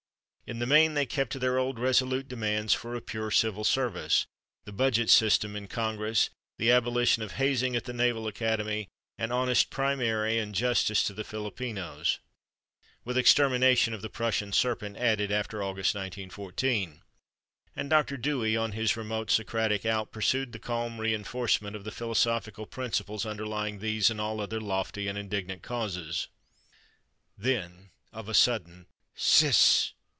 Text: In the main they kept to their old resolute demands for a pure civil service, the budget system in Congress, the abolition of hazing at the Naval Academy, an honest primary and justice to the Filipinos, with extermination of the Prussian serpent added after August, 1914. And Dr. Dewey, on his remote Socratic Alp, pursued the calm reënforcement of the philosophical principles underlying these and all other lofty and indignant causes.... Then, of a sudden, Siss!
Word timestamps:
In 0.47 0.59
the 0.59 0.67
main 0.67 0.95
they 0.95 1.05
kept 1.05 1.31
to 1.31 1.39
their 1.39 1.57
old 1.57 1.79
resolute 1.79 2.27
demands 2.27 2.73
for 2.73 2.93
a 2.93 2.99
pure 2.99 3.31
civil 3.31 3.63
service, 3.63 4.25
the 4.65 4.73
budget 4.73 5.09
system 5.09 5.55
in 5.55 5.69
Congress, 5.69 6.29
the 6.57 6.69
abolition 6.69 7.23
of 7.23 7.33
hazing 7.35 7.73
at 7.77 7.85
the 7.85 7.93
Naval 7.93 8.27
Academy, 8.27 8.89
an 9.17 9.31
honest 9.31 9.69
primary 9.69 10.37
and 10.37 10.53
justice 10.53 11.05
to 11.05 11.13
the 11.13 11.23
Filipinos, 11.23 12.19
with 13.05 13.17
extermination 13.17 13.93
of 13.93 14.01
the 14.01 14.09
Prussian 14.09 14.51
serpent 14.51 14.97
added 14.97 15.31
after 15.31 15.63
August, 15.63 15.95
1914. 15.95 17.01
And 17.73 17.89
Dr. 17.89 18.17
Dewey, 18.17 18.57
on 18.57 18.73
his 18.73 18.97
remote 18.97 19.31
Socratic 19.31 19.85
Alp, 19.85 20.11
pursued 20.11 20.51
the 20.51 20.59
calm 20.59 20.97
reënforcement 20.97 21.77
of 21.77 21.85
the 21.85 21.91
philosophical 21.91 22.65
principles 22.65 23.25
underlying 23.25 23.79
these 23.79 24.09
and 24.09 24.19
all 24.19 24.41
other 24.41 24.59
lofty 24.59 25.07
and 25.07 25.17
indignant 25.17 25.61
causes.... 25.63 26.27
Then, 27.37 27.91
of 28.11 28.27
a 28.27 28.33
sudden, 28.33 28.87
Siss! 29.15 29.93